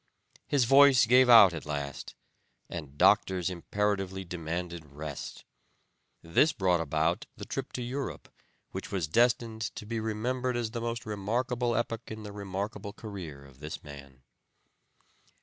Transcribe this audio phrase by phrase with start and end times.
[0.47, 2.15] His voice gave out at last,
[2.71, 5.45] and doctors imperatively demanded rest.
[6.23, 8.27] This brought about the trip to Europe
[8.71, 13.45] which was destined to be remembered as the most remarkable epoch in the remarkable career
[13.45, 14.23] of this man.